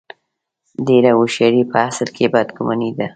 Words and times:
ډېره 0.87 1.11
هوښیاري 1.17 1.63
په 1.71 1.77
اصل 1.89 2.07
کې 2.15 2.25
بد 2.33 2.47
ګماني 2.57 2.91
ده. 2.97 3.07